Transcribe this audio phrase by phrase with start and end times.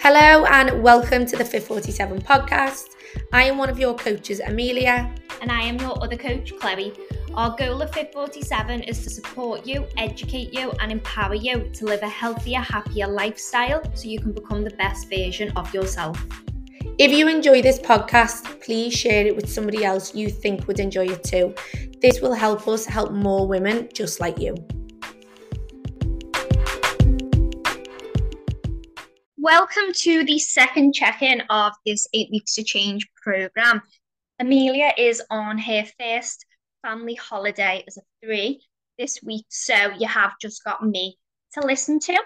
[0.00, 2.90] Hello and welcome to the Fit 47 podcast.
[3.32, 5.12] I am one of your coaches, Amelia.
[5.42, 6.92] And I am your other coach, Chloe.
[7.34, 11.84] Our goal of Fit 47 is to support you, educate you, and empower you to
[11.84, 16.24] live a healthier, happier lifestyle so you can become the best version of yourself.
[16.98, 21.06] If you enjoy this podcast, please share it with somebody else you think would enjoy
[21.06, 21.54] it too.
[22.00, 24.54] This will help us help more women just like you.
[29.40, 33.82] Welcome to the second check in of this Eight Weeks to Change program.
[34.40, 36.44] Amelia is on her first
[36.82, 38.60] family holiday as a three
[38.98, 41.18] this week, so you have just got me
[41.52, 42.20] to listen to.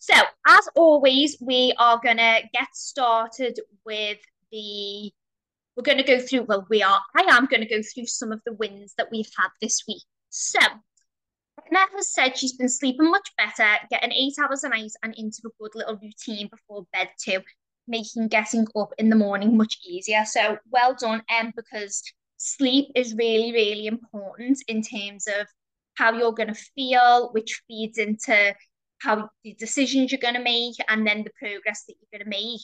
[0.00, 4.18] So, as always, we are going to get started with
[4.52, 5.12] the.
[5.76, 8.32] We're going to go through, well, we are, I am going to go through some
[8.32, 10.02] of the wins that we've had this week.
[10.28, 10.60] So,
[11.66, 15.42] Emma has said she's been sleeping much better, getting eight hours a night and into
[15.46, 17.40] a good little routine before bed too,
[17.86, 20.24] making getting up in the morning much easier.
[20.24, 22.02] So, well done, Em, because
[22.36, 25.46] sleep is really, really important in terms of
[25.94, 28.54] how you're going to feel, which feeds into
[28.98, 32.38] how the decisions you're going to make and then the progress that you're going to
[32.38, 32.60] make.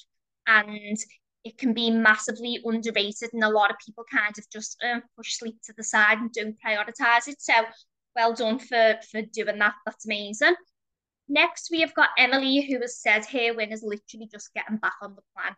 [0.46, 0.96] And
[1.44, 5.38] it can be massively underrated, and a lot of people kind of just uh, push
[5.38, 7.40] sleep to the side and don't prioritize it.
[7.40, 7.52] So,
[8.20, 9.74] well done for, for doing that.
[9.86, 10.54] That's amazing.
[11.28, 14.94] Next, we have got Emily, who has said her win is literally just getting back
[15.00, 15.54] on the plan.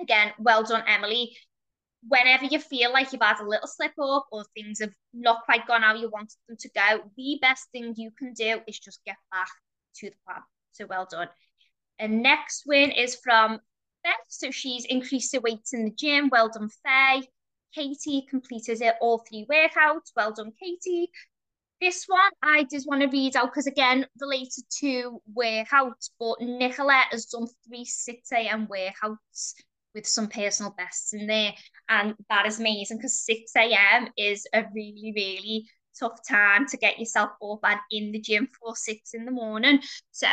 [0.00, 1.36] Again, well done, Emily.
[2.06, 5.66] Whenever you feel like you've had a little slip up or things have not quite
[5.66, 9.04] gone how you wanted them to go, the best thing you can do is just
[9.04, 9.48] get back
[9.96, 10.42] to the plan.
[10.72, 11.28] So well done.
[11.98, 13.60] And next win is from
[14.02, 14.12] Beth.
[14.28, 16.30] So she's increased her weights in the gym.
[16.30, 17.28] Well done, Faye.
[17.74, 20.10] Katie completed it all three workouts.
[20.16, 21.10] Well done, Katie.
[21.80, 27.04] This one I just want to read out because again related to workouts, but Nicola
[27.10, 28.66] has done three 6 a.m.
[28.66, 29.54] workouts
[29.94, 31.52] with some personal bests in there,
[31.88, 34.08] and that is amazing because 6 a.m.
[34.16, 38.76] is a really, really tough time to get yourself up and in the gym for
[38.76, 39.80] six in the morning.
[40.10, 40.26] So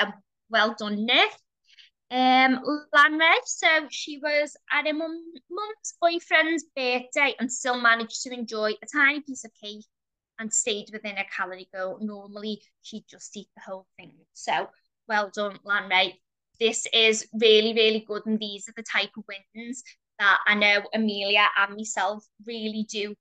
[0.49, 1.31] well done, Nick.
[2.09, 2.61] Um,
[2.95, 8.71] Lanre, so she was at her mum, mum's boyfriend's birthday and still managed to enjoy
[8.71, 9.85] a tiny piece of cake
[10.39, 11.99] and stayed within a calorie goal.
[12.01, 14.13] Normally, she'd just eat the whole thing.
[14.33, 14.69] So,
[15.07, 16.13] well done, Lanray.
[16.59, 18.25] This is really, really good.
[18.25, 19.83] And these are the type of wins
[20.19, 23.15] that I know Amelia and myself really do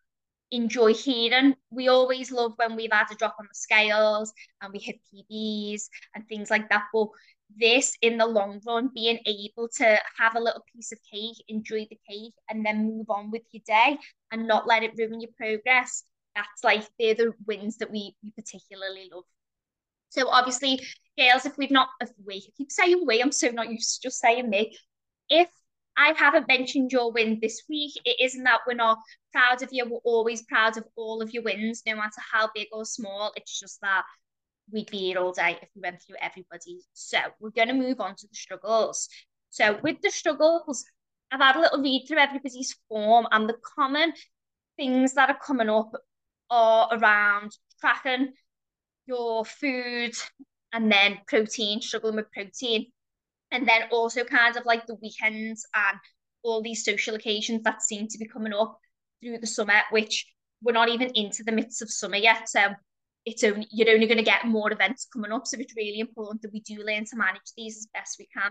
[0.51, 1.55] enjoy hearing.
[1.71, 5.83] We always love when we've had a drop on the scales and we hit PBs
[6.15, 6.85] and things like that.
[6.93, 7.09] But
[7.59, 11.87] this, in the long run, being able to have a little piece of cake, enjoy
[11.91, 13.99] the cake, and then move on with your day
[14.33, 16.05] and not let it ruin your progress
[16.37, 19.25] that's like they're the wins that we, we particularly love.
[20.11, 20.81] So obviously,
[21.19, 24.09] girls, if we've not if we I keep saying we, I'm so not used to
[24.09, 24.77] just saying me.
[25.29, 25.49] If
[25.97, 28.99] I haven't mentioned your win this week, it isn't that we're not
[29.33, 29.85] proud of you.
[29.87, 33.33] We're always proud of all of your wins, no matter how big or small.
[33.35, 34.05] It's just that
[34.71, 36.81] we'd be here all day if we went through everybody.
[36.93, 39.09] So we're going to move on to the struggles.
[39.51, 40.85] So with the struggles,
[41.33, 44.13] I've had a little read through everybody's form and the common
[44.77, 45.93] things that are coming up
[46.51, 48.33] are around tracking
[49.07, 50.13] your food
[50.73, 52.87] and then protein, struggling with protein.
[53.53, 55.99] And then also kind of like the weekends and
[56.43, 58.79] all these social occasions that seem to be coming up
[59.23, 60.27] through the summer, which
[60.63, 62.49] we're not even into the midst of summer yet.
[62.49, 62.61] So
[63.25, 65.47] it's only you're only going to get more events coming up.
[65.47, 68.51] So it's really important that we do learn to manage these as best we can.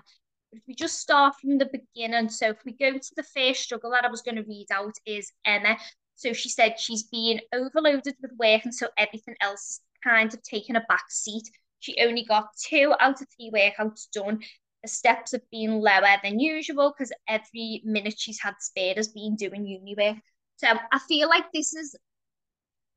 [0.51, 3.63] But if we just start from the beginning, so if we go to the first
[3.63, 5.78] struggle that I was going to read out is Emma.
[6.16, 10.42] So she said she's being overloaded with work and so everything else is kind of
[10.44, 11.50] taken a back seat.
[11.80, 14.42] She only got two out of three workouts done.
[14.81, 19.36] The steps have been lower than usual because every minute she's had spare has been
[19.36, 20.18] doing uni work.
[20.58, 21.96] So I feel like this is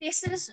[0.00, 0.50] this is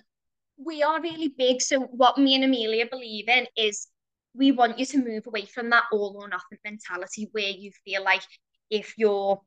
[0.56, 1.60] we are really big.
[1.60, 3.88] So what me and Amelia believe in is
[4.34, 8.02] we want you to move away from that all or nothing mentality where you feel
[8.02, 8.22] like
[8.70, 9.40] if you're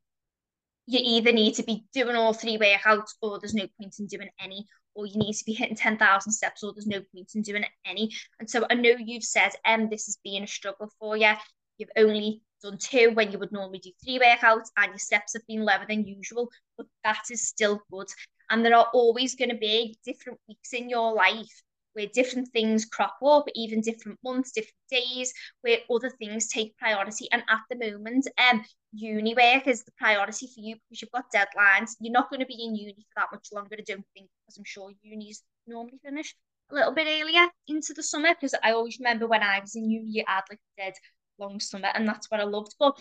[0.89, 4.27] you either need to be doing all three workouts or there's no point in doing
[4.39, 4.65] any,
[4.95, 8.09] or you need to be hitting 10,000 steps or there's no point in doing any.
[8.39, 11.31] And so I know you've said, um, this has been a struggle for you.
[11.77, 15.45] You've only done two when you would normally do three workouts and your steps have
[15.47, 18.07] been lower than usual, but that is still good.
[18.49, 21.61] And there are always going to be different weeks in your life
[21.99, 27.27] where different things crop up, even different months, different days, where other things take priority.
[27.33, 28.63] And at the moment, um,
[28.93, 31.91] uni work is the priority for you because you've got deadlines.
[31.99, 34.57] You're not going to be in uni for that much longer, I don't think, because
[34.57, 36.33] I'm sure uni's normally finish
[36.71, 38.29] a little bit earlier into the summer.
[38.29, 40.93] Because I always remember when I was in uni, you had like a dead
[41.37, 42.75] long summer, and that's what I loved.
[42.79, 42.97] But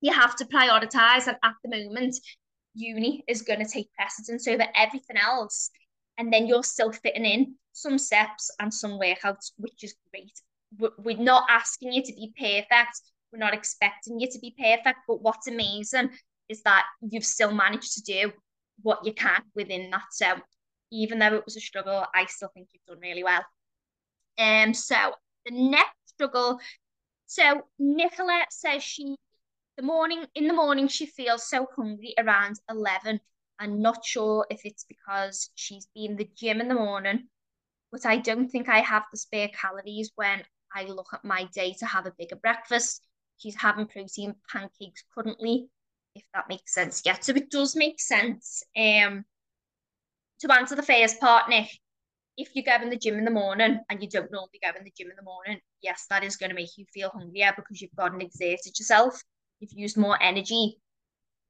[0.00, 2.16] you have to prioritize, and at the moment,
[2.74, 5.70] uni is going to take precedence over everything else,
[6.18, 10.32] and then you're still fitting in some steps and some workouts, which is great.
[10.98, 13.00] We're not asking you to be perfect.
[13.32, 15.00] We're not expecting you to be perfect.
[15.06, 16.10] But what's amazing
[16.48, 18.32] is that you've still managed to do
[18.82, 20.04] what you can within that.
[20.12, 20.34] So
[20.92, 23.44] even though it was a struggle, I still think you've done really well.
[24.38, 25.14] Um, so
[25.46, 26.60] the next struggle.
[27.26, 29.16] So Nicola says she
[29.76, 33.18] the morning in the morning she feels so hungry around 11
[33.64, 37.24] i'm not sure if it's because she's been the gym in the morning
[37.90, 40.42] but i don't think i have the spare calories when
[40.74, 43.02] i look at my day to have a bigger breakfast.
[43.36, 45.68] She's having protein pancakes currently
[46.14, 47.02] if that makes sense.
[47.04, 48.62] Yeah so it does make sense.
[48.76, 49.24] Um
[50.40, 51.68] to answer the first part nick
[52.36, 54.84] if you go in the gym in the morning and you don't normally go in
[54.84, 57.80] the gym in the morning yes that is going to make you feel hungrier because
[57.80, 59.22] you've and exerted yourself.
[59.60, 60.78] You've used more energy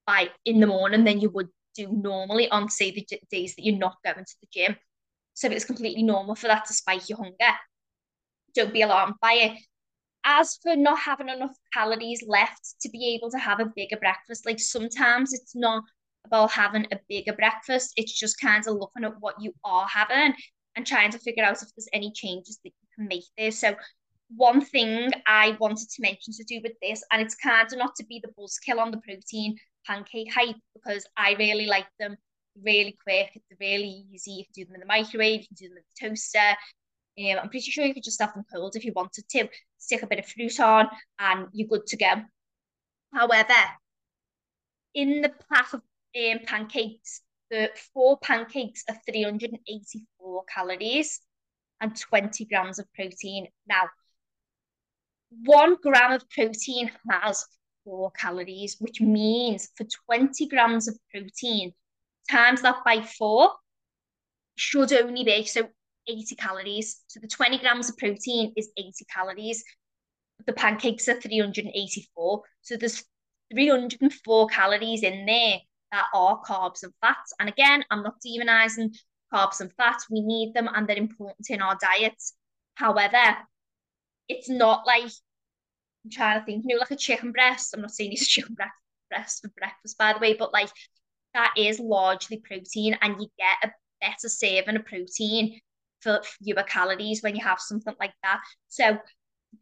[0.06, 3.76] by in the morning than you would do normally on say the days that you're
[3.76, 4.76] not going to the gym.
[5.34, 7.58] So it's completely normal for that to spike your hunger.
[8.54, 9.58] Don't be alarmed by it.
[10.24, 14.46] As for not having enough calories left to be able to have a bigger breakfast,
[14.46, 15.82] like sometimes it's not
[16.24, 20.32] about having a bigger breakfast, it's just kind of looking at what you are having
[20.76, 23.50] and trying to figure out if there's any changes that you can make there.
[23.50, 23.74] So
[24.34, 27.94] one thing I wanted to mention to do with this, and it's kind of not
[27.96, 29.56] to be the buzzkill on the protein
[29.86, 32.16] pancake hype because I really like them
[32.62, 33.30] really quick.
[33.34, 34.32] They're really easy.
[34.32, 36.56] You can do them in the microwave, you can do them in the toaster.
[37.16, 39.48] Um, I'm pretty sure you could just have them cold if you wanted to.
[39.78, 40.88] Stick a bit of fruit on,
[41.18, 42.22] and you're good to go.
[43.12, 43.54] However,
[44.94, 45.32] in the
[45.72, 47.20] of um, pancakes,
[47.50, 51.20] the four pancakes are 384 calories
[51.80, 53.46] and 20 grams of protein.
[53.68, 53.88] Now,
[55.44, 57.46] one gram of protein has
[57.84, 61.72] four calories, which means for 20 grams of protein,
[62.30, 63.50] times that by four
[64.56, 65.68] should only be so
[66.08, 67.02] 80 calories.
[67.06, 69.64] So the 20 grams of protein is 80 calories.
[70.46, 72.42] The pancakes are 384.
[72.62, 73.04] So there's
[73.52, 75.58] 304 calories in there
[75.92, 77.32] that are carbs and fats.
[77.38, 78.96] And again, I'm not demonizing
[79.32, 80.06] carbs and fats.
[80.10, 82.34] We need them and they're important in our diets.
[82.74, 83.36] However,
[84.28, 85.10] it's not like
[86.04, 87.74] I'm trying to think, you know, like a chicken breast.
[87.74, 88.72] I'm not saying it's chicken breast
[89.10, 90.70] breast for breakfast, by the way, but like
[91.34, 95.60] that is largely protein, and you get a better saving of protein
[96.00, 98.40] for fewer calories when you have something like that.
[98.68, 98.98] So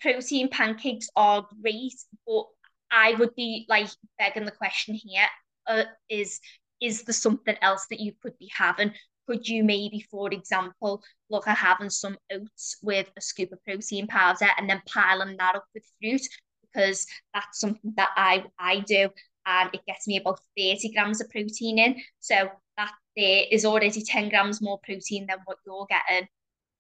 [0.00, 1.94] protein pancakes are great,
[2.26, 2.44] but
[2.90, 3.88] I would be like
[4.18, 5.26] begging the question here:
[5.66, 6.40] uh, is
[6.80, 8.92] is there something else that you could be having?
[9.26, 14.06] Could you maybe, for example, look at having some oats with a scoop of protein
[14.06, 16.22] powder and then piling that up with fruit?
[16.62, 19.10] Because that's something that I, I do
[19.46, 21.96] and it gets me about 30 grams of protein in.
[22.20, 26.28] So that there is already 10 grams more protein than what you're getting.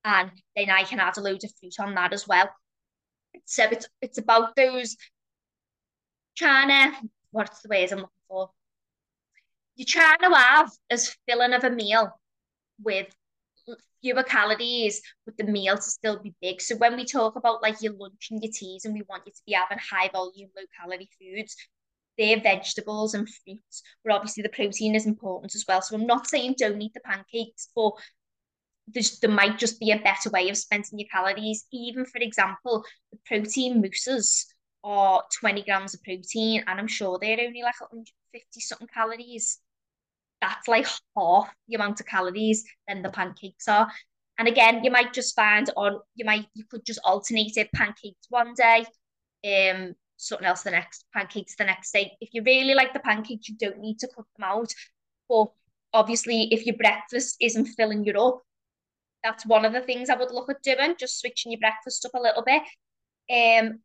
[0.04, 2.50] And then I can add a load of fruit on that as well.
[3.44, 4.96] So it's it's about those
[6.36, 6.98] trying to
[7.30, 8.50] what's the ways I'm looking for?
[9.76, 12.12] You're trying to have as filling of a meal
[12.84, 13.06] with
[14.02, 16.60] fewer calories, but the meal to still be big.
[16.60, 19.32] So when we talk about like your lunch and your teas and we want you
[19.32, 21.56] to be having high volume, low calorie foods,
[22.18, 25.80] they're vegetables and fruits, but obviously the protein is important as well.
[25.80, 27.92] So I'm not saying don't eat the pancakes, but
[28.88, 31.66] there's, there might just be a better way of spending your calories.
[31.72, 34.46] Even for example, the protein mousses
[34.84, 39.60] are 20 grams of protein, and I'm sure they're only like 150 something calories
[40.42, 43.90] that's like half the amount of calories than the pancakes are.
[44.38, 48.26] And again, you might just find on you might you could just alternate it pancakes
[48.28, 48.84] one day,
[49.46, 52.12] um, something else the next, pancakes the next day.
[52.20, 54.74] If you really like the pancakes, you don't need to cut them out.
[55.28, 55.46] But
[55.92, 58.42] obviously, if your breakfast isn't filling you up,
[59.22, 62.14] that's one of the things I would look at doing, just switching your breakfast up
[62.14, 62.62] a little bit.
[63.30, 63.78] Um,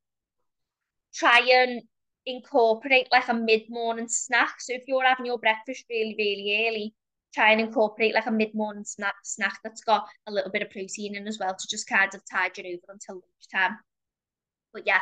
[1.14, 1.84] try and
[2.27, 4.60] incorporate like a mid-morning snack.
[4.60, 6.96] So if you're having your breakfast really, really early,
[7.34, 11.15] try and incorporate like a mid-morning snack snack that's got a little bit of protein
[11.15, 13.22] in as well to just kind of tide you over until
[13.55, 13.79] lunchtime.
[14.74, 15.01] But yeah,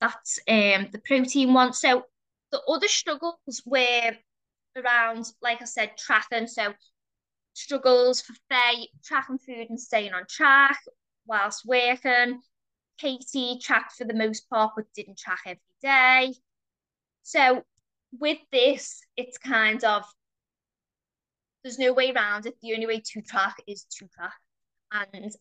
[0.00, 1.72] that's um the protein one.
[1.72, 2.04] So
[2.50, 4.12] the other struggles were
[4.76, 6.46] around, like I said, tracking.
[6.46, 6.74] So
[7.52, 10.78] struggles for Faye, tracking food and staying on track
[11.26, 12.40] whilst working.
[12.98, 16.34] Katie tracked for the most part, but didn't track every day.
[17.22, 17.62] So
[18.18, 20.04] with this, it's kind of
[21.62, 22.56] there's no way around it.
[22.62, 24.32] The only way to track is to track.
[24.92, 25.32] And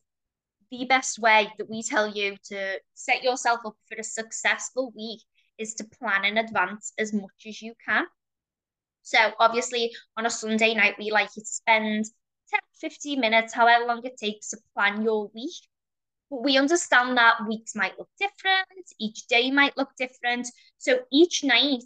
[0.72, 5.22] the best way that we tell you to set yourself up for a successful week
[5.58, 8.06] is to plan in advance as much as you can.
[9.04, 12.06] So obviously on a Sunday night, we like you to spend
[12.50, 15.56] 10, 15 minutes, however long it takes to plan your week.
[16.30, 20.48] We understand that weeks might look different, each day might look different.
[20.78, 21.84] So each night,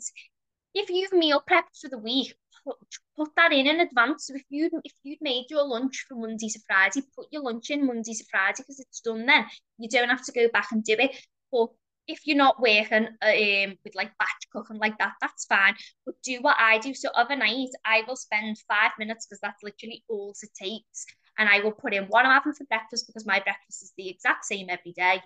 [0.74, 2.34] if you've meal prepped for the week,
[2.64, 2.78] put,
[3.18, 4.28] put that in in advance.
[4.28, 7.70] So if you if you'd made your lunch from Monday to Friday, put your lunch
[7.70, 9.46] in Monday to Friday because it's done then.
[9.78, 11.16] You don't have to go back and do it.
[11.52, 11.68] But
[12.08, 15.76] if you're not working um, with like batch cooking like that, that's fine.
[16.06, 16.94] But do what I do.
[16.94, 21.06] So overnight, I will spend five minutes because that's literally all it takes.
[21.38, 24.10] And I will put in what I'm having for breakfast because my breakfast is the
[24.10, 25.22] exact same every day,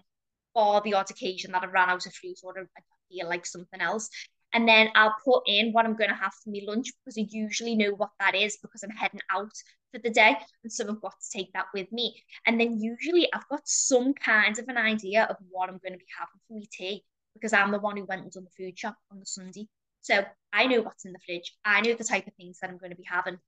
[0.53, 3.81] or the odd occasion that I ran out of fruit or I feel like something
[3.81, 4.09] else.
[4.53, 7.27] And then I'll put in what I'm going to have for my lunch because I
[7.29, 9.51] usually know what that is because I'm heading out
[9.91, 10.37] for the day.
[10.63, 12.15] And so I've got to take that with me.
[12.47, 15.99] And then usually I've got some kind of an idea of what I'm going to
[15.99, 18.79] be having for my tea because I'm the one who went and done the food
[18.79, 19.67] shop on the Sunday.
[20.01, 21.53] So I know what's in the fridge.
[21.65, 23.39] I know the type of things that I'm going to be having.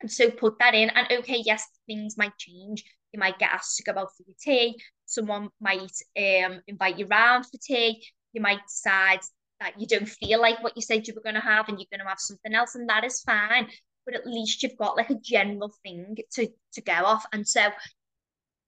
[0.00, 0.90] And so put that in.
[0.90, 2.84] And okay, yes, things might change.
[3.12, 4.78] You might get asked to go out for your tea.
[5.06, 8.06] Someone might um, invite you round for tea.
[8.32, 9.20] You might decide
[9.60, 11.86] that you don't feel like what you said you were going to have and you're
[11.90, 12.74] going to have something else.
[12.74, 13.68] And that is fine
[14.06, 17.26] but at least you've got like a general thing to to go off.
[17.32, 17.68] And so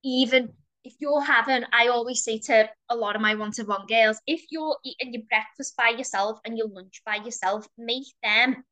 [0.05, 0.51] even
[0.85, 4.77] if you're having, I always say to a lot of my one-to-one girls, if you're
[4.85, 8.65] eating your breakfast by yourself and your lunch by yourself, make them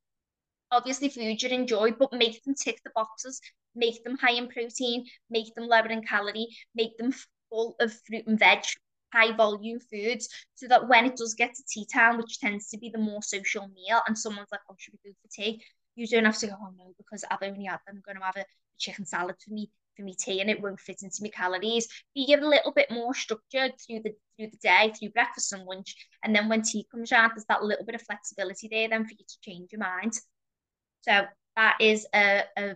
[0.71, 3.39] obviously food you enjoy, but make them tick the boxes,
[3.75, 7.13] make them high in protein, make them lower in calorie, make them
[7.49, 8.63] full of fruit and veg,
[9.13, 12.77] high volume foods, so that when it does get to tea time, which tends to
[12.77, 15.61] be the more social meal, and someone's like, oh, should we go for tea?
[15.97, 18.37] you don't have to go, oh no, because I've only had, I'm going to have
[18.37, 18.45] a
[18.77, 21.87] chicken salad for me for me tea and it won't fit into my calories.
[22.13, 25.65] Be give a little bit more structured through the through the day, through breakfast and
[25.65, 25.95] lunch.
[26.23, 29.13] And then when tea comes around, there's that little bit of flexibility there then for
[29.13, 30.13] you to change your mind.
[31.07, 32.75] So that is a, a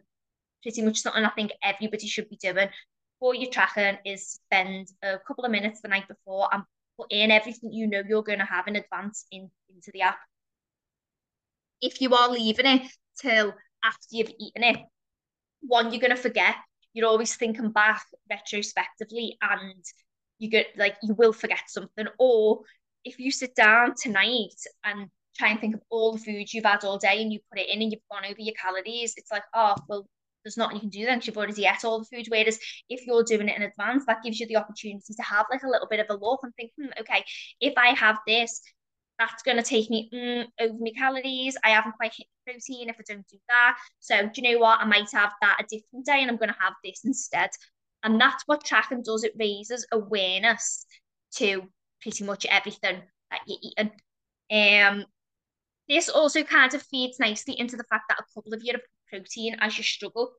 [0.63, 2.69] pretty much something I think everybody should be doing
[3.19, 6.63] for your tracking is spend a couple of minutes the night before and
[6.97, 10.17] put in everything you know you're going to have in advance in, into the app.
[11.81, 14.77] If you are leaving it till after you've eaten it.
[15.61, 16.55] One, you're gonna forget.
[16.93, 19.83] You're always thinking back retrospectively, and
[20.39, 22.07] you get like you will forget something.
[22.19, 22.61] Or
[23.05, 26.83] if you sit down tonight and try and think of all the foods you've had
[26.83, 29.43] all day and you put it in and you've gone over your calories, it's like,
[29.53, 30.07] oh well,
[30.43, 32.27] there's nothing you can do then because you've already ate all the food.
[32.29, 32.59] Whereas
[32.89, 35.69] if you're doing it in advance, that gives you the opportunity to have like a
[35.69, 37.23] little bit of a look and think, hmm, okay,
[37.59, 38.61] if I have this,
[39.19, 41.55] that's going to take me mm, over my calories.
[41.63, 43.77] I haven't quite hit protein if I don't do that.
[43.99, 44.79] So do you know what?
[44.79, 47.51] I might have that a different day and I'm going to have this instead.
[48.03, 49.23] And that's what tracking does.
[49.23, 50.87] It raises awareness
[51.35, 51.63] to
[52.01, 53.91] pretty much everything that you're eating.
[54.51, 55.05] Um,
[55.91, 58.81] this also kind of feeds nicely into the fact that a couple of you have
[59.09, 60.31] protein as you struggle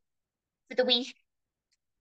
[0.70, 1.14] for the week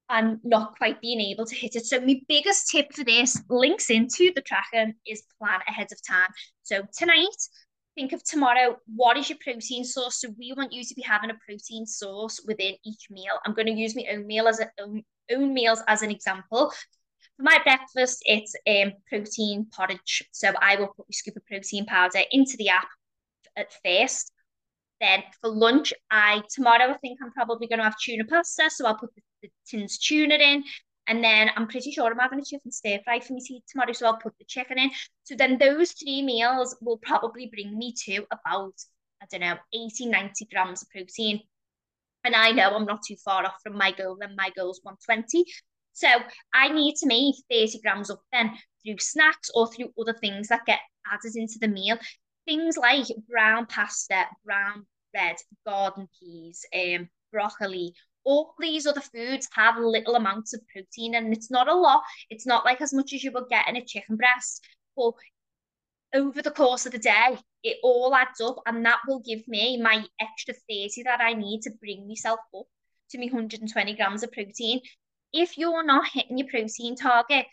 [0.10, 1.86] and not quite being able to hit it.
[1.86, 6.30] So my biggest tip for this links into the tracking is plan ahead of time.
[6.64, 7.36] So tonight,
[7.94, 10.22] think of tomorrow, what is your protein source?
[10.22, 13.38] So we want you to be having a protein source within each meal.
[13.46, 16.72] I'm going to use my own meal as a, own, own meals as an example.
[17.36, 20.24] For my breakfast, it's um, protein porridge.
[20.32, 22.88] So I will put a scoop of protein powder into the app
[23.56, 24.32] at first.
[25.00, 28.86] Then for lunch, I tomorrow I think I'm probably going to have tuna pasta, so
[28.86, 30.64] I'll put the the tins tuna in.
[31.08, 33.92] And then I'm pretty sure I'm having a chicken stir fry for me tea tomorrow,
[33.92, 34.92] so I'll put the chicken in.
[35.24, 38.74] So then those three meals will probably bring me to about,
[39.22, 41.42] I don't know, 80, 90 grams of protein.
[42.24, 44.80] And I know I'm not too far off from my goal, and my goal is
[44.84, 45.44] 120.
[45.94, 46.08] So
[46.54, 48.52] I need to make 30 grams up then
[48.86, 50.80] through snacks or through other things that get
[51.12, 51.98] added into the meal.
[52.46, 57.94] Things like brown pasta, brown bread, garden peas, um, broccoli,
[58.24, 62.04] all these other foods have little amounts of protein and it's not a lot.
[62.30, 64.64] It's not like as much as you would get in a chicken breast.
[64.96, 65.14] But
[66.14, 69.82] over the course of the day, it all adds up and that will give me
[69.82, 72.66] my extra 30 that I need to bring myself up
[73.12, 74.82] to me 120 grams of protein.
[75.34, 77.46] If you're not hitting your protein target,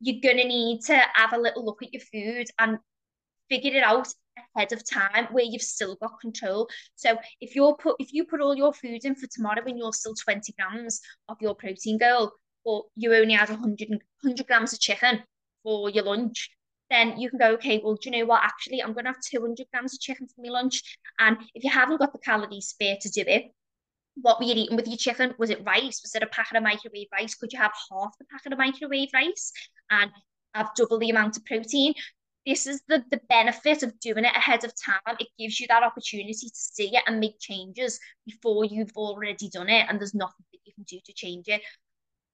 [0.00, 2.78] you're going to need to have a little look at your food and
[3.48, 4.08] figure it out
[4.54, 6.68] ahead of time where you've still got control.
[6.94, 9.92] So if you're put if you put all your food in for tomorrow and you're
[9.92, 12.32] still 20 grams of your protein goal,
[12.64, 15.22] or you only had 100, 100 grams of chicken
[15.62, 16.50] for your lunch,
[16.90, 18.42] then you can go, okay, well, do you know what?
[18.42, 20.82] Actually, I'm going to have 200 grams of chicken for my lunch.
[21.18, 23.52] And if you haven't got the calories spare to do it,
[24.20, 25.34] what were you eating with your chicken?
[25.38, 26.00] Was it rice?
[26.02, 27.34] Was it a packet of microwave rice?
[27.34, 29.52] Could you have half the packet of microwave rice
[29.90, 30.10] and
[30.54, 31.94] have double the amount of protein?
[32.46, 35.16] This is the, the benefit of doing it ahead of time.
[35.18, 39.68] It gives you that opportunity to see it and make changes before you've already done
[39.68, 41.62] it, and there's nothing that you can do to change it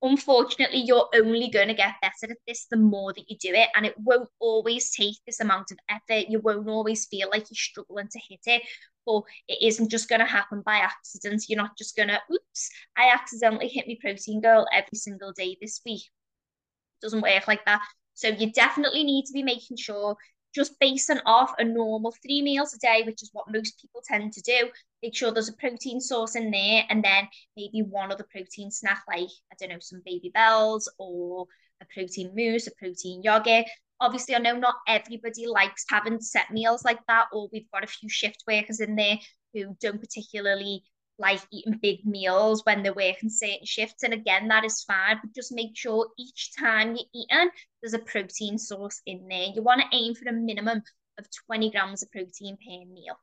[0.03, 3.69] unfortunately, you're only going to get better at this the more that you do it.
[3.77, 6.29] And it won't always take this amount of effort.
[6.29, 8.63] You won't always feel like you're struggling to hit it.
[9.07, 11.45] But it isn't just going to happen by accident.
[11.49, 15.57] You're not just going to, oops, I accidentally hit my protein goal every single day
[15.61, 16.03] this week.
[16.03, 17.83] It doesn't work like that.
[18.15, 20.17] So you definitely need to be making sure
[20.55, 24.33] just basing off a normal three meals a day, which is what most people tend
[24.35, 24.71] to do.
[25.03, 29.03] Make sure there's a protein source in there, and then maybe one other protein snack,
[29.09, 31.47] like I don't know, some Babybels or
[31.81, 33.67] a protein mousse, a protein yogurt.
[34.01, 37.89] Obviously, I know not everybody likes having set meals like that, or we've got a
[37.89, 39.19] few shift workers in there
[39.55, 40.83] who don't particularly
[41.19, 44.03] like eating big meals when they're working certain shifts.
[44.03, 47.51] And again, that is fine, but just make sure each time you're eating,
[47.81, 49.49] there's a protein source in there.
[49.55, 50.83] You want to aim for a minimum
[51.19, 53.19] of 20 grams of protein per meal.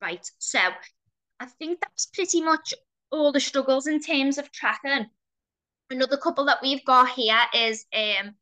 [0.00, 0.60] Right, so
[1.40, 2.72] I think that's pretty much
[3.10, 5.06] all the struggles in terms of tracking.
[5.90, 8.34] Another couple that we've got here is um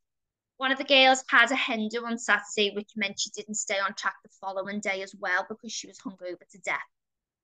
[0.58, 3.78] one of the girls had a hen do on Saturday, which meant she didn't stay
[3.78, 6.80] on track the following day as well because she was hungover to death.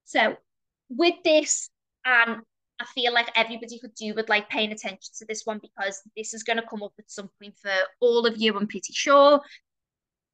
[0.03, 0.35] So
[0.89, 1.69] with this,
[2.05, 2.41] um,
[2.79, 6.33] I feel like everybody could do with like paying attention to this one because this
[6.33, 8.55] is going to come up at some point for all of you.
[8.55, 9.41] I'm pretty sure.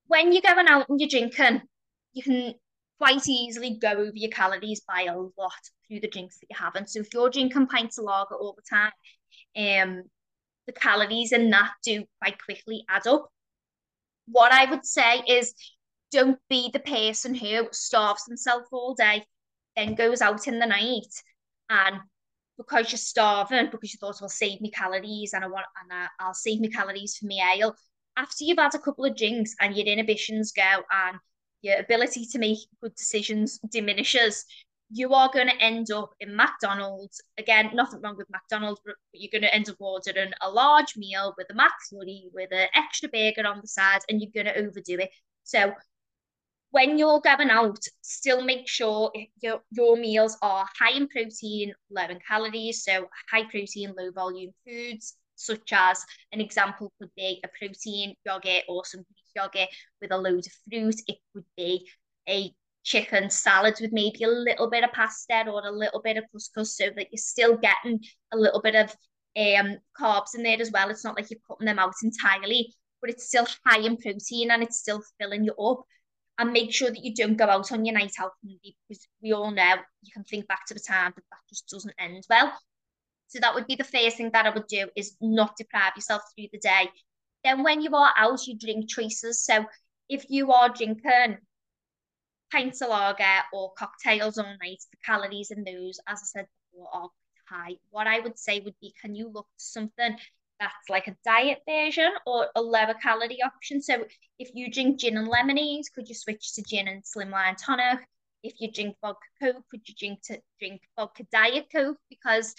[0.08, 1.62] When you're going out and you're drinking,
[2.14, 2.54] you can
[2.98, 5.52] quite easily go over your calories by a lot
[5.88, 6.88] through the drinks that you're having.
[6.88, 8.92] So if you're drinking pints of lager all the time,
[9.56, 10.04] um,
[10.68, 13.30] the calories in that do quite quickly add up.
[14.28, 15.54] What I would say is
[16.12, 19.26] don't be the person who starves themselves all day
[19.76, 21.14] then goes out in the night
[21.70, 22.00] and
[22.58, 26.08] because you're starving, because you thought, well, save me calories and I want and I,
[26.20, 27.76] I'll save me calories for me ale.
[28.18, 31.18] After you've had a couple of drinks and your inhibitions go and
[31.62, 34.46] your ability to make good decisions diminishes,
[34.94, 37.22] you are going to end up in McDonald's.
[37.38, 41.34] Again, nothing wrong with McDonald's, but you're going to end up ordering a large meal
[41.38, 45.00] with a McFlurry, with an extra burger on the side, and you're going to overdo
[45.00, 45.10] it.
[45.44, 45.74] So
[46.72, 52.06] when you're going out, still make sure your, your meals are high in protein, low
[52.06, 52.84] in calories.
[52.84, 58.64] So high protein, low volume foods, such as an example could be a protein yogurt
[58.70, 59.70] or some Greek yogurt
[60.02, 60.96] with a load of fruit.
[61.08, 61.90] It could be
[62.28, 62.54] a
[62.84, 66.78] chicken salad with maybe a little bit of pasta or a little bit of couscous
[66.78, 68.00] so that you're still getting
[68.34, 68.96] a little bit of
[69.38, 70.90] um carbs in there as well.
[70.90, 74.64] It's not like you're cutting them out entirely, but it's still high in protein and
[74.64, 75.84] it's still filling you up
[76.42, 79.52] and make sure that you don't go out on your night out because we all
[79.52, 82.52] know you can think back to the time that that just doesn't end well.
[83.28, 86.24] So that would be the first thing that I would do is not deprive yourself
[86.36, 86.90] through the day.
[87.44, 89.46] Then when you are out, you drink choices.
[89.46, 89.66] So
[90.10, 91.38] if you are drinking
[92.52, 96.90] pints of lager or cocktails all night, the calories in those, as I said before,
[96.92, 97.10] are
[97.48, 97.76] high.
[97.92, 100.18] What I would say would be, can you look something
[100.62, 103.82] that's like a diet version or a lower calorie option.
[103.82, 104.06] So
[104.38, 108.08] if you drink gin and lemonade, could you switch to gin and slimline tonic?
[108.44, 111.98] If you drink vodka coke, could you drink to drink vodka diet coke?
[112.10, 112.54] Because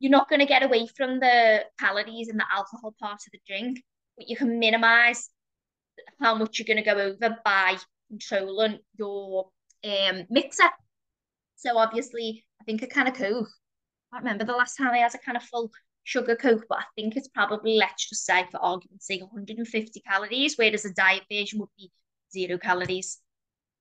[0.00, 3.40] you're not going to get away from the calories and the alcohol part of the
[3.46, 3.82] drink,
[4.16, 5.30] but you can minimize
[6.20, 7.76] how much you're going to go over by
[8.08, 9.48] controlling your
[9.84, 10.70] um mixer.
[11.56, 13.48] So obviously, I think a can of coke.
[14.12, 15.70] I remember the last time I had a kind of full
[16.08, 20.56] sugar coke, but I think it's probably, let's just say for argument's sake, 150 calories,
[20.56, 21.92] whereas a diet version would be
[22.32, 23.18] zero calories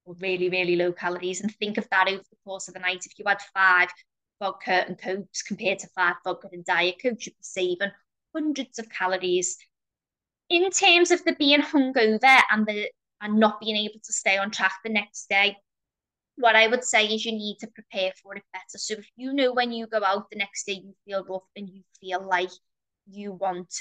[0.03, 1.39] or really, really low calories.
[1.39, 3.05] And think of that over the course of the night.
[3.05, 3.87] If you had five
[4.41, 7.91] vodka and cokes compared to five vodka and diet coke, you'd be saving
[8.35, 9.57] hundreds of calories.
[10.49, 12.89] In terms of the being hungover and the
[13.21, 15.55] and not being able to stay on track the next day,
[16.37, 18.77] what I would say is you need to prepare for it better.
[18.77, 21.67] So if you know when you go out the next day you feel rough and
[21.69, 22.51] you feel like
[23.09, 23.73] you want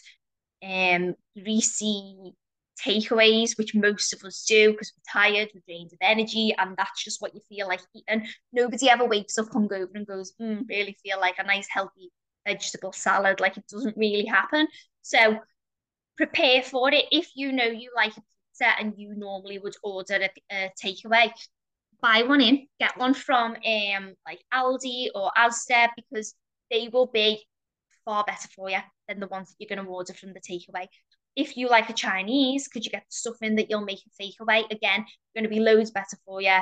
[0.62, 2.32] um greasy
[2.84, 7.02] takeaways, which most of us do because we're tired, we're drained of energy, and that's
[7.02, 8.26] just what you feel like eating.
[8.52, 12.10] Nobody ever wakes up hungover and goes, mm, really feel like a nice healthy
[12.46, 13.40] vegetable salad.
[13.40, 14.68] Like it doesn't really happen.
[15.02, 15.38] So
[16.16, 17.06] prepare for it.
[17.12, 20.16] If you know you like a pizza and you normally would order
[20.50, 21.30] a, a takeaway,
[22.00, 26.35] buy one in, get one from um like Aldi or Asda because
[26.70, 27.44] they will be
[28.04, 28.78] far better for you
[29.09, 30.87] than the ones that you're going to order from the takeaway.
[31.35, 34.70] If you like a Chinese, could you get stuff in that you'll make a takeaway?
[34.70, 35.04] Again,
[35.35, 36.59] going to be loads better for you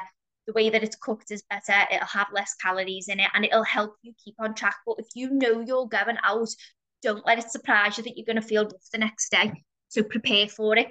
[0.46, 3.64] the way that it's cooked is better, it'll have less calories in it, and it'll
[3.64, 4.76] help you keep on track.
[4.86, 6.48] But if you know you're going out,
[7.02, 9.52] don't let it surprise you that you're going to feel rough the next day.
[9.88, 10.88] So prepare for it.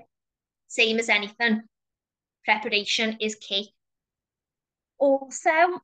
[0.67, 1.61] Same as anything,
[2.45, 3.73] preparation is key.
[5.03, 5.81] Also,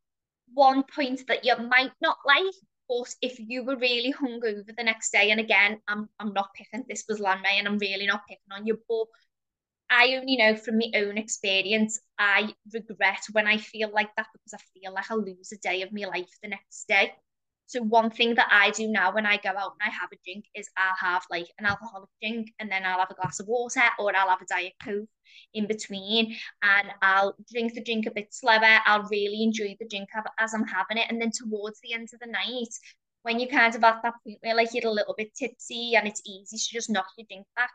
[0.53, 2.53] one point that you might not like,
[2.87, 6.85] but if you were really hungover the next day, and again, I'm I'm not picking
[6.87, 9.07] this was Lanray, and I'm really not picking on you, but
[9.89, 14.53] I only know from my own experience, I regret when I feel like that because
[14.53, 17.13] I feel like I'll lose a day of my life the next day.
[17.69, 20.17] So one thing that I do now when I go out and I have a
[20.25, 23.45] drink is I'll have like an alcoholic drink and then I'll have a glass of
[23.45, 25.07] water or I'll have a diet coke
[25.53, 28.79] in between and I'll drink the drink a bit slower.
[28.87, 31.05] I'll really enjoy the drink as I'm having it.
[31.11, 32.73] And then towards the end of the night,
[33.21, 36.07] when you're kind of at that point where like you're a little bit tipsy and
[36.07, 37.69] it's easy to just knock your drink back,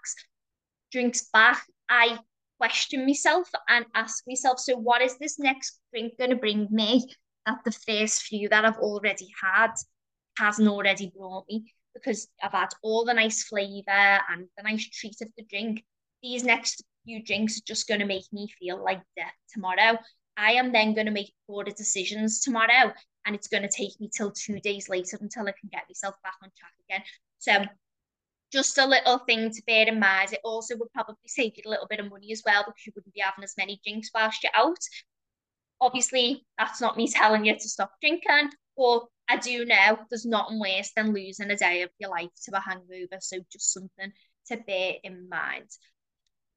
[0.90, 2.18] drinks back, I
[2.58, 7.06] question myself and ask myself, so what is this next drink going to bring me
[7.46, 9.72] that the first few that I've already had
[10.38, 11.72] hasn't already brought me?
[11.94, 15.84] Because I've had all the nice flavour and the nice treat of the drink.
[16.22, 19.98] These next few drinks are just going to make me feel like death tomorrow.
[20.36, 22.92] I am then going to make poorer decisions tomorrow,
[23.24, 26.16] and it's going to take me till two days later until I can get myself
[26.22, 27.02] back on track again.
[27.38, 27.64] So
[28.52, 30.32] just a little thing to bear in mind.
[30.32, 32.92] It also would probably save you a little bit of money as well because you
[32.94, 34.78] wouldn't be having as many drinks whilst you're out.
[35.84, 40.58] Obviously, that's not me telling you to stop drinking, but I do know there's nothing
[40.58, 43.18] worse than losing a day of your life to a hangover.
[43.20, 44.10] So just something
[44.46, 45.68] to bear in mind.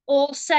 [0.06, 0.56] Also,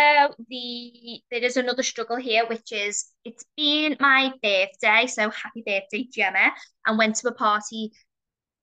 [0.48, 6.06] the there is another struggle here, which is it's been my birthday, so happy birthday,
[6.12, 6.52] Gemma,
[6.86, 7.90] and went to a party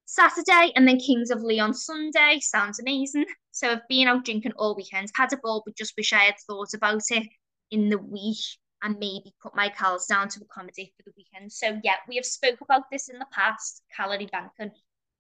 [0.06, 2.40] Saturday and then Kings of Leon Sunday.
[2.42, 3.26] Sounds amazing.
[3.54, 6.36] So I've been out drinking all weekend, had a ball, but just wish I had
[6.46, 7.28] thought about it
[7.72, 8.38] in the week
[8.86, 11.52] and maybe cut my calories down to accommodate for the weekend.
[11.52, 14.72] So yeah, we have spoke about this in the past, calorie banking,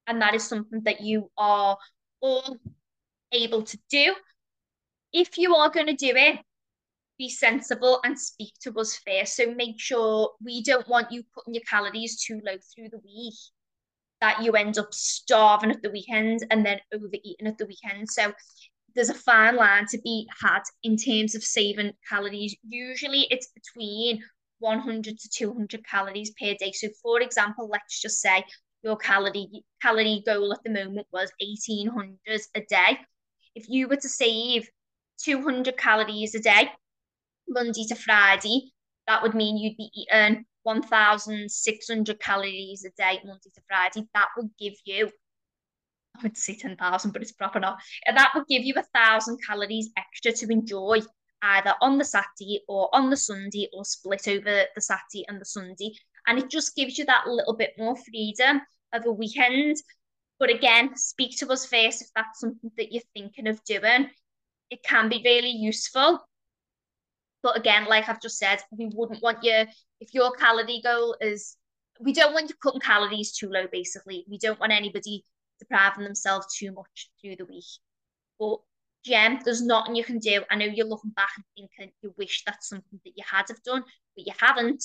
[0.05, 1.75] and that is something that you are
[2.21, 2.57] all
[3.31, 4.13] able to do.
[5.11, 6.39] If you are going to do it,
[7.17, 9.35] be sensible and speak to us first.
[9.35, 13.33] So make sure we don't want you putting your calories too low through the week
[14.21, 18.09] that you end up starving at the weekend and then overeating at the weekend.
[18.09, 18.31] So
[18.95, 22.55] there's a fine line to be had in terms of saving calories.
[22.67, 24.23] Usually it's between
[24.59, 26.71] 100 to 200 calories per day.
[26.71, 28.43] So for example, let's just say
[28.83, 32.99] your calorie calorie goal at the moment was 1800 a day.
[33.55, 34.69] If you were to save
[35.23, 36.71] 200 calories a day,
[37.47, 38.71] Monday to Friday,
[39.07, 44.49] that would mean you'd be eating 1,600 calories a day, Monday to Friday, that would
[44.59, 45.09] give you,
[46.17, 47.79] I would say 10,000, but it's proper not.
[48.07, 50.99] Uh, that would give you a thousand calories extra to enjoy
[51.41, 55.45] either on the Saturday or on the Sunday or split over the Saturday and the
[55.45, 55.93] Sunday.
[56.27, 58.61] And it just gives you that little bit more freedom
[58.93, 59.77] of a weekend.
[60.39, 64.09] But again, speak to us first if that's something that you're thinking of doing.
[64.69, 66.25] It can be really useful.
[67.43, 69.65] But again, like I've just said, we wouldn't want you,
[69.99, 71.57] if your calorie goal is,
[71.99, 74.25] we don't want you cutting calories too low, basically.
[74.27, 75.23] We don't want anybody
[75.59, 77.65] depriving themselves too much through the week.
[78.39, 78.59] But
[79.05, 80.43] Jem, there's nothing you can do.
[80.49, 83.61] I know you're looking back and thinking you wish that's something that you had have
[83.63, 83.83] done,
[84.15, 84.83] but you haven't.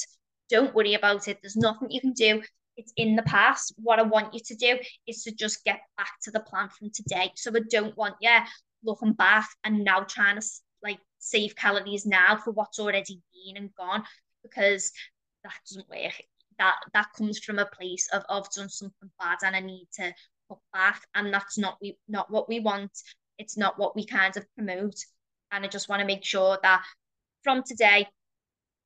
[0.50, 1.38] Don't worry about it.
[1.40, 2.42] There's nothing you can do.
[2.76, 3.74] It's in the past.
[3.76, 6.90] What I want you to do is to just get back to the plan from
[6.90, 7.32] today.
[7.36, 8.36] So I don't want you
[8.84, 10.46] looking back and now trying to
[10.82, 14.02] like save calories now for what's already been and gone
[14.42, 14.92] because
[15.44, 16.22] that doesn't work.
[16.58, 20.12] That that comes from a place of I've done something bad and I need to
[20.50, 22.90] put back, and that's not we not what we want.
[23.38, 24.96] It's not what we kind of promote,
[25.50, 26.82] and I just want to make sure that
[27.42, 28.06] from today,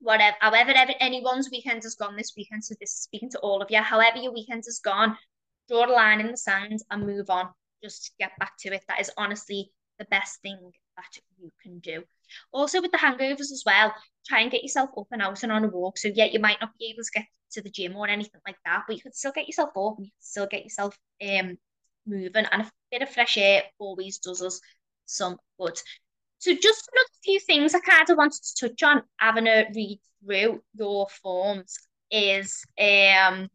[0.01, 3.71] whatever, however, anyone's weekend has gone this weekend, so this is speaking to all of
[3.71, 3.83] you.
[3.83, 5.17] However your weekend has gone,
[5.69, 7.49] draw a line in the sand and move on.
[7.83, 8.83] Just get back to it.
[8.89, 10.59] That is honestly the best thing
[10.97, 12.05] that you can do.
[12.53, 13.95] Also, with the hangovers as well,
[14.27, 15.99] try and get yourself up and out and on a walk.
[15.99, 18.57] So, yeah, you might not be able to get to the gym or anything like
[18.65, 21.57] that, but you could still get yourself up and you can still get yourself um
[22.07, 22.47] moving.
[22.51, 24.61] And a bit of fresh air always does us
[25.07, 25.81] some good.
[26.39, 30.01] So, just another few things I kind of wanted to touch on having a read
[30.25, 31.79] through your forms
[32.11, 33.49] is um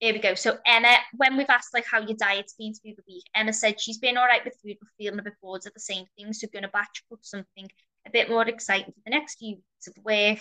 [0.00, 0.34] here we go.
[0.34, 3.80] So Emma, when we've asked like how your diet's been through the week, Emma said
[3.80, 6.32] she's been all right with food but feeling a bit bored of the same thing.
[6.32, 7.68] So going to batch cook something
[8.06, 10.38] a bit more exciting for the next few weeks of work.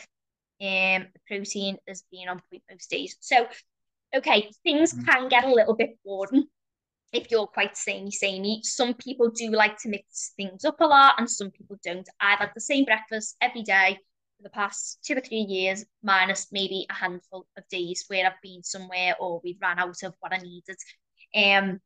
[0.60, 3.16] Um, protein has being on point most days.
[3.20, 3.48] So,
[4.16, 5.06] okay, things mm.
[5.06, 6.48] can get a little bit boring
[7.14, 8.62] if you're quite samey, samey.
[8.64, 12.08] Some people do like to mix things up a lot, and some people don't.
[12.20, 14.00] I've had the same breakfast every day
[14.38, 18.42] for the past two or three years, minus maybe a handful of days where I've
[18.42, 20.78] been somewhere or we've ran out of what I needed.
[21.36, 21.80] Um,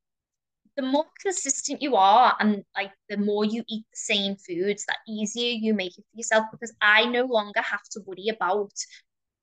[0.78, 4.98] the more consistent you are and like the more you eat the same foods, that
[5.08, 8.72] easier you make it for yourself because I no longer have to worry about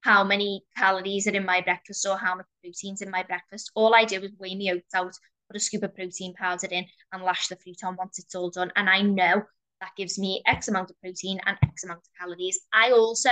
[0.00, 3.70] how many calories are in my breakfast or how much protein's in my breakfast.
[3.74, 5.12] All I do is weigh my oats out,
[5.48, 8.50] put a scoop of protein powder in, and lash the fruit on once it's all
[8.50, 8.72] done.
[8.76, 9.42] And I know
[9.80, 12.60] that gives me X amount of protein and X amount of calories.
[12.72, 13.30] I also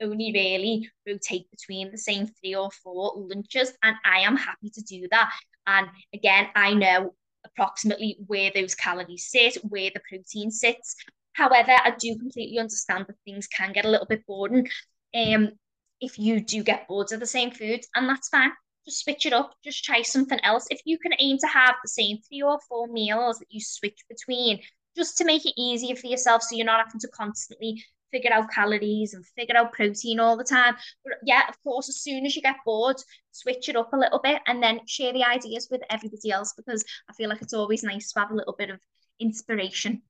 [0.00, 4.82] only really rotate between the same three or four lunches, and I am happy to
[4.82, 5.32] do that.
[5.66, 10.94] And again, I know approximately where those calories sit, where the protein sits.
[11.32, 14.68] However, I do completely understand that things can get a little bit boring.
[15.14, 15.52] Um,
[16.00, 18.50] if you do get bored of the same food, and that's fine.
[18.84, 20.66] Just switch it up, just try something else.
[20.70, 23.98] If you can aim to have the same three or four meals that you switch
[24.08, 24.60] between,
[24.96, 28.50] just to make it easier for yourself so you're not having to constantly figure out
[28.50, 30.76] calories and figure out protein all the time.
[31.04, 32.96] But yeah, of course, as soon as you get bored,
[33.32, 36.84] switch it up a little bit and then share the ideas with everybody else because
[37.08, 38.80] I feel like it's always nice to have a little bit of
[39.20, 40.02] inspiration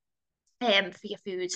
[0.61, 1.51] um, for your food.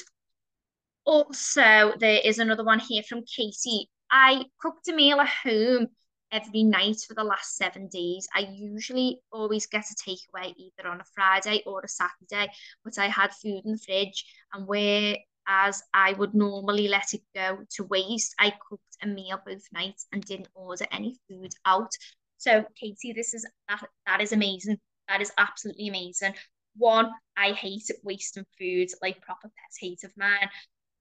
[1.05, 3.91] Also, there is another one here from Katie.
[4.11, 5.89] I cooked a meal at home
[6.31, 8.27] every night for the last seven days.
[8.35, 12.53] I usually always get a takeaway either on a Friday or a Saturday,
[12.85, 17.23] but I had food in the fridge and where as I would normally let it
[17.35, 21.91] go to waste, I cooked a meal both nights and didn't order any food out.
[22.39, 24.79] So, Katie, this is that that is amazing.
[25.09, 26.35] That is absolutely amazing.
[26.77, 30.49] One, I hate wasting food, like proper pet hate of mine.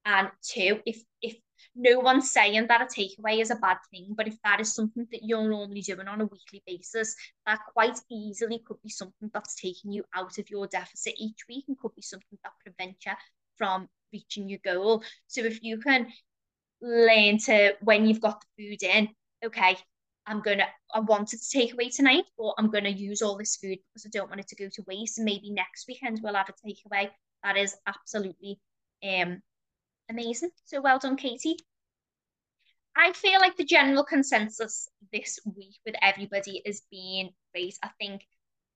[0.06, 1.36] And two, if if
[1.76, 5.08] no one's saying that a takeaway is a bad thing, but if that is something
[5.12, 9.56] that you're normally doing on a weekly basis, that quite easily could be something that's
[9.56, 13.14] taking you out of your deficit each week and could be something that prevents you
[13.58, 15.04] from reaching your goal.
[15.28, 16.08] So if you can
[16.82, 19.10] learn to when you've got the food in,
[19.46, 19.78] okay,
[20.26, 23.78] I'm gonna I wanted to take away tonight, but I'm gonna use all this food
[23.94, 25.18] because I don't want it to go to waste.
[25.18, 27.10] And maybe next weekend we'll have a takeaway.
[27.44, 28.60] That is absolutely
[29.04, 29.42] um
[30.10, 30.52] amazing.
[30.66, 31.58] So well done, Katie.
[32.96, 37.78] I feel like the general consensus this week with everybody is being great.
[37.82, 38.26] I think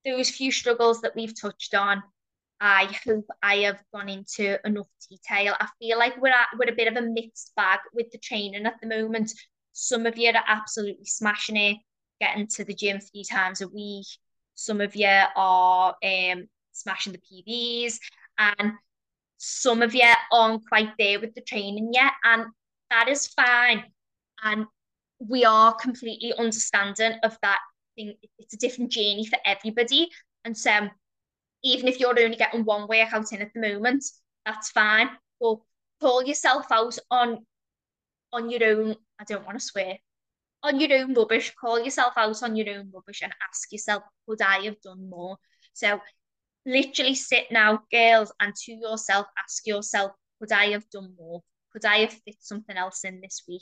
[0.06, 2.02] those few struggles that we've touched on
[2.62, 5.56] I hope I have gone into enough detail.
[5.60, 8.66] I feel like we're at we're a bit of a mixed bag with the training
[8.66, 9.34] at the moment.
[9.74, 11.78] Some of you are absolutely smashing it,
[12.22, 14.08] getting to the gym three times a week.
[14.54, 17.98] Some of you are um, smashing the PBs,
[18.38, 18.74] and
[19.38, 22.46] some of you aren't quite there with the training yet, and
[22.90, 23.84] that is fine.
[24.44, 24.66] And
[25.20, 27.60] we are completely understanding of that
[27.98, 28.16] thing.
[28.40, 30.10] It's a different journey for everybody,
[30.46, 30.90] and so
[31.66, 34.06] even if you're only getting one workout in at the moment,
[34.46, 35.10] that's fine.
[35.42, 35.58] But
[36.00, 37.46] pull yourself out on
[38.32, 38.96] on your own.
[39.20, 39.98] I don't want to swear.
[40.64, 44.42] On your own rubbish, call yourself out on your own rubbish and ask yourself, could
[44.42, 45.38] I have done more?
[45.74, 46.00] So
[46.66, 51.42] literally sit now, girls, and to yourself, ask yourself, could I have done more?
[51.72, 53.62] Could I have fit something else in this week?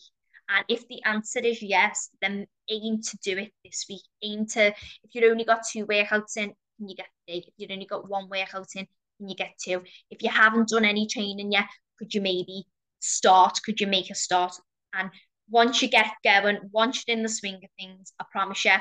[0.49, 4.03] And if the answer is yes, then aim to do it this week.
[4.21, 6.53] Aim to, if you've only got two workouts in,
[6.87, 7.43] you get big?
[7.47, 9.83] If you've only got one workout in, can you get two?
[10.09, 11.67] If you haven't done any training yet,
[11.97, 12.65] could you maybe
[12.99, 13.59] start?
[13.65, 14.53] Could you make a start?
[14.93, 15.09] And
[15.49, 18.75] once you get going, once you're in the swing of things, I promise you,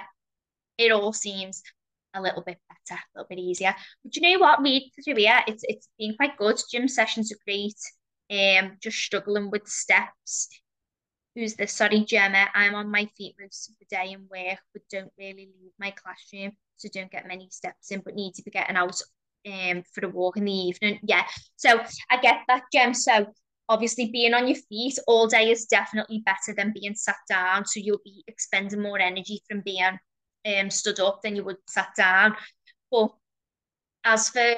[0.79, 1.63] it all seems
[2.15, 3.75] a little bit better, a little bit easier.
[4.05, 4.63] But you know what?
[4.63, 6.57] We through here, it's it's been quite good.
[6.71, 7.79] Gym sessions are great.
[8.31, 10.49] Um, just struggling with steps.
[11.35, 11.73] Who's this?
[11.73, 12.47] Sorry, Gemma.
[12.55, 15.91] I'm on my feet most of the day and work, but don't really leave my
[15.91, 16.53] classroom
[16.83, 19.01] so don't get many steps in, but need to be getting out
[19.47, 20.99] um for a walk in the evening.
[21.03, 21.25] Yeah.
[21.57, 22.95] So I get that, Gem.
[22.95, 23.27] So
[23.69, 27.65] obviously being on your feet all day is definitely better than being sat down.
[27.65, 29.99] So you'll be expending more energy from being
[30.47, 32.35] um stood up than you would sat down.
[32.91, 33.11] But
[34.05, 34.55] as for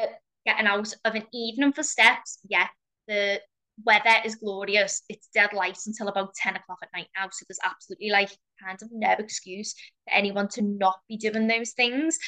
[0.46, 2.68] getting out of an evening for steps, yeah,
[3.06, 3.40] the
[3.84, 5.02] weather is glorious.
[5.08, 7.28] It's dead light until about 10 o'clock at night now.
[7.30, 8.30] So there's absolutely like
[8.64, 9.74] kind of no excuse
[10.04, 12.18] for anyone to not be doing those things.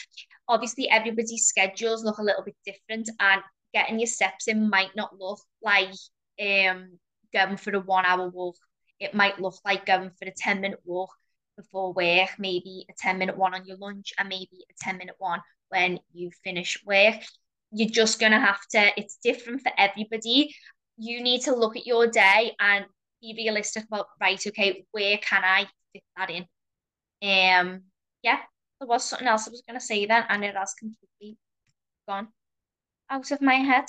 [0.49, 3.43] Obviously, everybody's schedules look a little bit different, and
[3.75, 5.91] getting your steps in might not look like
[6.41, 6.99] um
[7.33, 8.57] going for a one hour walk.
[9.01, 11.11] It might look like going for a 10 minute walk
[11.57, 15.17] before work, maybe a 10 minute one on your lunch, and maybe a 10 minute
[15.19, 17.17] one when you finish work.
[17.73, 20.55] You're just going to have to, it's different for everybody.
[20.97, 22.87] You need to look at your day and
[23.21, 25.67] be realistic about, right, okay, where can I
[26.17, 26.43] that in.
[27.23, 27.83] Um,
[28.23, 28.41] yeah,
[28.81, 31.39] there was something else I was going to say then, and it has completely
[32.09, 32.29] gone
[33.11, 33.85] out of my head.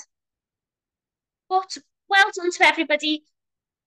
[1.50, 1.78] But
[2.10, 3.24] well done to everybody.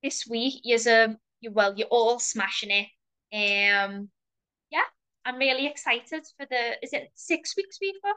[0.02, 1.18] this week, you're um,
[1.50, 2.86] well, you're all smashing it.
[3.32, 4.08] Um,
[4.70, 4.84] yeah,
[5.24, 6.82] I'm really excited for the.
[6.82, 8.16] Is it six weeks we've got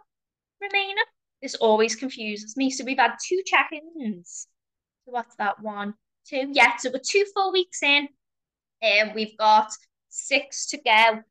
[0.61, 0.95] remaining?
[1.41, 2.69] This always confuses me.
[2.69, 4.47] So we've had two check-ins.
[5.05, 5.93] So what's that one?
[6.25, 6.49] Two.
[6.53, 8.07] Yeah, so we're two full weeks in.
[8.81, 9.71] And um, we've got
[10.13, 11.21] six to go.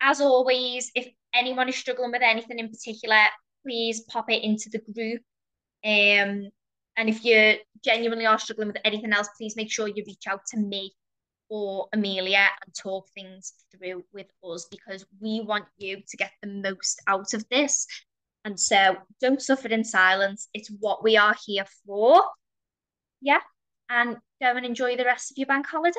[0.00, 3.22] As always, if anyone is struggling with anything in particular,
[3.64, 5.22] please pop it into the group.
[5.84, 6.50] Um,
[6.96, 10.40] and if you genuinely are struggling with anything else, please make sure you reach out
[10.48, 10.94] to me
[11.48, 16.48] or Amelia and talk things through with us because we want you to get the
[16.48, 17.86] most out of this.
[18.44, 20.48] And so don't suffer in silence.
[20.54, 22.20] It's what we are here for.
[23.20, 23.40] Yeah.
[23.88, 25.98] And go and enjoy the rest of your bank holiday.